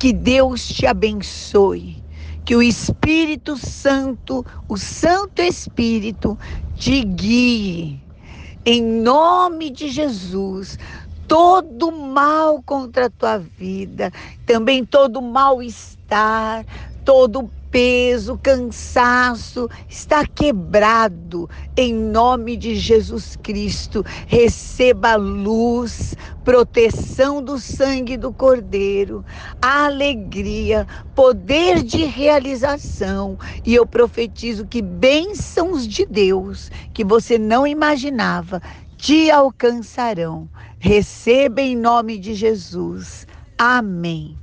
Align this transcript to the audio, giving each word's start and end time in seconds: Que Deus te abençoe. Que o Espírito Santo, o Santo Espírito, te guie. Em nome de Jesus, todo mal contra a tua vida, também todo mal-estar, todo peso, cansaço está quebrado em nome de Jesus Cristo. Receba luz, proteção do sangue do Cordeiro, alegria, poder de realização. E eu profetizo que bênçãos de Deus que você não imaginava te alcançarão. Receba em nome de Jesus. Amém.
Que 0.00 0.14
Deus 0.14 0.66
te 0.66 0.86
abençoe. 0.86 2.02
Que 2.46 2.56
o 2.56 2.62
Espírito 2.62 3.58
Santo, 3.58 4.44
o 4.66 4.78
Santo 4.78 5.42
Espírito, 5.42 6.38
te 6.74 7.04
guie. 7.04 8.00
Em 8.64 8.82
nome 8.82 9.68
de 9.68 9.90
Jesus, 9.90 10.78
todo 11.28 11.92
mal 11.92 12.62
contra 12.62 13.06
a 13.06 13.10
tua 13.10 13.36
vida, 13.38 14.10
também 14.46 14.86
todo 14.86 15.20
mal-estar, 15.20 16.64
todo 17.04 17.50
peso, 17.70 18.38
cansaço 18.42 19.68
está 19.88 20.26
quebrado 20.26 21.48
em 21.76 21.94
nome 21.94 22.56
de 22.56 22.74
Jesus 22.74 23.36
Cristo. 23.40 24.04
Receba 24.26 25.14
luz, 25.14 26.14
proteção 26.44 27.42
do 27.42 27.58
sangue 27.60 28.16
do 28.16 28.32
Cordeiro, 28.34 29.24
alegria, 29.62 30.86
poder 31.14 31.82
de 31.82 32.04
realização. 32.04 33.38
E 33.64 33.74
eu 33.74 33.86
profetizo 33.86 34.66
que 34.66 34.82
bênçãos 34.82 35.86
de 35.86 36.06
Deus 36.06 36.70
que 36.92 37.04
você 37.04 37.38
não 37.38 37.66
imaginava 37.66 38.60
te 38.96 39.30
alcançarão. 39.30 40.50
Receba 40.78 41.60
em 41.62 41.76
nome 41.76 42.18
de 42.18 42.34
Jesus. 42.34 43.26
Amém. 43.58 44.38